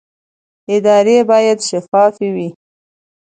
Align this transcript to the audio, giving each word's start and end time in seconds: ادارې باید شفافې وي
ادارې 0.73 1.17
باید 1.29 1.57
شفافې 1.69 2.29
وي 2.35 2.49